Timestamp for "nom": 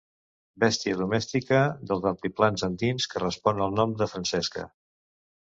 3.83-3.95